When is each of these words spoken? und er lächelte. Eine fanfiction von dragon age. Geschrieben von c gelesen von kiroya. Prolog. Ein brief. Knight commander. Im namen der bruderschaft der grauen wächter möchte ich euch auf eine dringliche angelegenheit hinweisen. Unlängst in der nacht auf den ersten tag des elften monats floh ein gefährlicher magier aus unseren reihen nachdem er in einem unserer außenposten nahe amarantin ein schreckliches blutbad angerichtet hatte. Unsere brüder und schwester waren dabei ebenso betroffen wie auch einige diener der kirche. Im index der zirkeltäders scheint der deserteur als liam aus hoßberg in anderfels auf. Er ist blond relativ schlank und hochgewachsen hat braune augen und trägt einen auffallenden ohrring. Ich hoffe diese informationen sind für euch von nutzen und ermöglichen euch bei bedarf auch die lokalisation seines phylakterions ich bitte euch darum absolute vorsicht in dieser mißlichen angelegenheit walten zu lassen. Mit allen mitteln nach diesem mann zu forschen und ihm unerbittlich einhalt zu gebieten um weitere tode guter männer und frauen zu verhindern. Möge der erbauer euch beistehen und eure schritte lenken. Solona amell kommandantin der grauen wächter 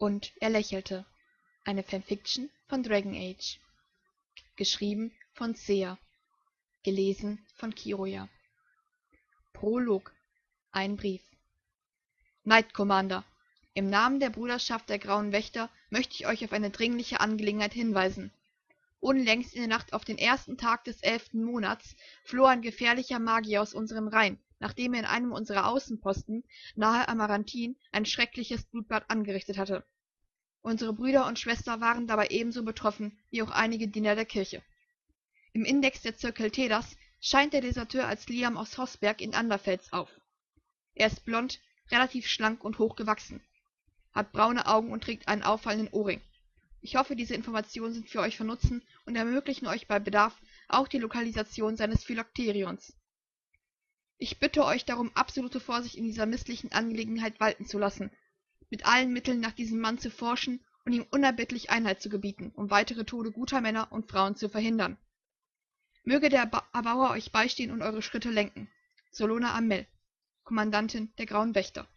und 0.00 0.32
er 0.40 0.48
lächelte. 0.48 1.04
Eine 1.64 1.82
fanfiction 1.82 2.48
von 2.68 2.82
dragon 2.82 3.14
age. 3.14 3.60
Geschrieben 4.56 5.12
von 5.34 5.54
c 5.54 5.94
gelesen 6.82 7.44
von 7.54 7.74
kiroya. 7.74 8.28
Prolog. 9.52 10.14
Ein 10.72 10.96
brief. 10.96 11.20
Knight 12.44 12.72
commander. 12.72 13.24
Im 13.74 13.90
namen 13.90 14.20
der 14.20 14.30
bruderschaft 14.30 14.88
der 14.88 14.98
grauen 14.98 15.32
wächter 15.32 15.68
möchte 15.90 16.14
ich 16.14 16.26
euch 16.26 16.44
auf 16.44 16.54
eine 16.54 16.70
dringliche 16.70 17.20
angelegenheit 17.20 17.74
hinweisen. 17.74 18.32
Unlängst 19.00 19.52
in 19.54 19.60
der 19.60 19.68
nacht 19.68 19.92
auf 19.92 20.06
den 20.06 20.16
ersten 20.16 20.56
tag 20.56 20.84
des 20.84 21.02
elften 21.02 21.44
monats 21.44 21.94
floh 22.24 22.46
ein 22.46 22.62
gefährlicher 22.62 23.18
magier 23.18 23.60
aus 23.60 23.74
unseren 23.74 24.08
reihen 24.08 24.38
nachdem 24.60 24.94
er 24.94 25.00
in 25.00 25.06
einem 25.06 25.32
unserer 25.32 25.66
außenposten 25.66 26.44
nahe 26.76 27.08
amarantin 27.08 27.76
ein 27.90 28.06
schreckliches 28.06 28.64
blutbad 28.64 29.10
angerichtet 29.10 29.58
hatte. 29.58 29.84
Unsere 30.62 30.92
brüder 30.92 31.26
und 31.26 31.38
schwester 31.38 31.80
waren 31.80 32.06
dabei 32.06 32.28
ebenso 32.28 32.62
betroffen 32.62 33.18
wie 33.30 33.42
auch 33.42 33.50
einige 33.50 33.88
diener 33.88 34.14
der 34.14 34.26
kirche. 34.26 34.62
Im 35.52 35.64
index 35.64 36.02
der 36.02 36.16
zirkeltäders 36.16 36.96
scheint 37.20 37.54
der 37.54 37.62
deserteur 37.62 38.06
als 38.06 38.28
liam 38.28 38.56
aus 38.56 38.78
hoßberg 38.78 39.20
in 39.20 39.34
anderfels 39.34 39.92
auf. 39.92 40.10
Er 40.94 41.08
ist 41.08 41.24
blond 41.24 41.60
relativ 41.90 42.26
schlank 42.26 42.62
und 42.62 42.78
hochgewachsen 42.78 43.42
hat 44.12 44.32
braune 44.32 44.66
augen 44.66 44.92
und 44.92 45.04
trägt 45.04 45.28
einen 45.28 45.42
auffallenden 45.42 45.92
ohrring. 45.92 46.20
Ich 46.82 46.96
hoffe 46.96 47.14
diese 47.14 47.34
informationen 47.34 47.92
sind 47.92 48.08
für 48.08 48.20
euch 48.20 48.36
von 48.36 48.46
nutzen 48.46 48.82
und 49.04 49.16
ermöglichen 49.16 49.66
euch 49.66 49.86
bei 49.86 49.98
bedarf 49.98 50.36
auch 50.68 50.88
die 50.88 50.98
lokalisation 50.98 51.76
seines 51.76 52.04
phylakterions 52.04 52.94
ich 54.20 54.38
bitte 54.38 54.64
euch 54.64 54.84
darum 54.84 55.10
absolute 55.14 55.60
vorsicht 55.60 55.96
in 55.96 56.04
dieser 56.04 56.26
mißlichen 56.26 56.72
angelegenheit 56.72 57.40
walten 57.40 57.64
zu 57.64 57.78
lassen. 57.78 58.10
Mit 58.68 58.84
allen 58.86 59.12
mitteln 59.12 59.40
nach 59.40 59.52
diesem 59.52 59.80
mann 59.80 59.98
zu 59.98 60.10
forschen 60.10 60.62
und 60.84 60.92
ihm 60.92 61.06
unerbittlich 61.10 61.70
einhalt 61.70 62.02
zu 62.02 62.10
gebieten 62.10 62.52
um 62.54 62.70
weitere 62.70 63.04
tode 63.04 63.32
guter 63.32 63.60
männer 63.62 63.90
und 63.90 64.10
frauen 64.10 64.36
zu 64.36 64.48
verhindern. 64.48 64.98
Möge 66.04 66.28
der 66.28 66.50
erbauer 66.72 67.10
euch 67.10 67.32
beistehen 67.32 67.70
und 67.70 67.82
eure 67.82 68.02
schritte 68.02 68.30
lenken. 68.30 68.68
Solona 69.10 69.54
amell 69.54 69.86
kommandantin 70.44 71.12
der 71.16 71.26
grauen 71.26 71.54
wächter 71.54 71.88